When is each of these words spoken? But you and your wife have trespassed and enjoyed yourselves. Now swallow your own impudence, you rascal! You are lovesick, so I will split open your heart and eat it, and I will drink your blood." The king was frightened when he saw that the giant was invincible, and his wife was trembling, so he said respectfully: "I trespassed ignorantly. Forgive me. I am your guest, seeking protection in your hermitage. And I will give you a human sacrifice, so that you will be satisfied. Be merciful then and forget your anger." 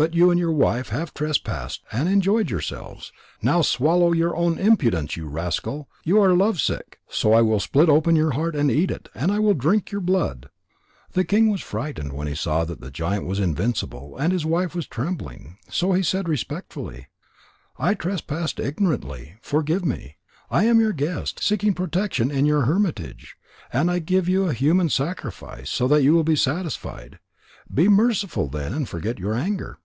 But 0.00 0.14
you 0.14 0.30
and 0.30 0.38
your 0.38 0.52
wife 0.52 0.90
have 0.90 1.12
trespassed 1.12 1.82
and 1.90 2.08
enjoyed 2.08 2.52
yourselves. 2.52 3.10
Now 3.42 3.62
swallow 3.62 4.12
your 4.12 4.36
own 4.36 4.56
impudence, 4.56 5.16
you 5.16 5.26
rascal! 5.26 5.88
You 6.04 6.20
are 6.22 6.34
lovesick, 6.34 7.00
so 7.08 7.32
I 7.32 7.42
will 7.42 7.58
split 7.58 7.88
open 7.88 8.14
your 8.14 8.30
heart 8.30 8.54
and 8.54 8.70
eat 8.70 8.92
it, 8.92 9.08
and 9.12 9.32
I 9.32 9.40
will 9.40 9.54
drink 9.54 9.90
your 9.90 10.00
blood." 10.00 10.50
The 11.14 11.24
king 11.24 11.48
was 11.50 11.62
frightened 11.62 12.12
when 12.12 12.28
he 12.28 12.36
saw 12.36 12.64
that 12.64 12.80
the 12.80 12.92
giant 12.92 13.24
was 13.26 13.40
invincible, 13.40 14.16
and 14.16 14.32
his 14.32 14.46
wife 14.46 14.72
was 14.72 14.86
trembling, 14.86 15.58
so 15.68 15.90
he 15.92 16.04
said 16.04 16.28
respectfully: 16.28 17.08
"I 17.76 17.94
trespassed 17.94 18.60
ignorantly. 18.60 19.34
Forgive 19.42 19.84
me. 19.84 20.18
I 20.48 20.62
am 20.62 20.78
your 20.78 20.92
guest, 20.92 21.42
seeking 21.42 21.74
protection 21.74 22.30
in 22.30 22.46
your 22.46 22.66
hermitage. 22.66 23.34
And 23.72 23.90
I 23.90 23.94
will 23.94 24.00
give 24.02 24.28
you 24.28 24.46
a 24.46 24.52
human 24.52 24.90
sacrifice, 24.90 25.70
so 25.70 25.88
that 25.88 26.04
you 26.04 26.12
will 26.14 26.22
be 26.22 26.36
satisfied. 26.36 27.18
Be 27.74 27.88
merciful 27.88 28.46
then 28.46 28.72
and 28.72 28.88
forget 28.88 29.18
your 29.18 29.34
anger." 29.34 29.78